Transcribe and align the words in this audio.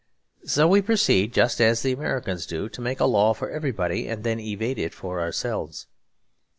So 0.45 0.67
we 0.67 0.81
proceed, 0.81 1.31
just 1.31 1.61
as 1.61 1.83
the 1.83 1.91
Americans 1.91 2.47
do, 2.47 2.67
to 2.69 2.81
make 2.81 2.99
a 2.99 3.05
law 3.05 3.35
for 3.35 3.51
everybody 3.51 4.07
and 4.07 4.23
then 4.23 4.39
evade 4.39 4.79
it 4.79 4.95
for 4.95 5.21
ourselves. 5.21 5.85